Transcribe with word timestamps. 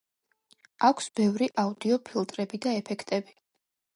აქვს 0.89 1.09
ბევრი 1.19 1.49
აუდიო–ფილტრები 1.65 2.61
და 2.67 2.75
ეფექტები. 2.81 3.37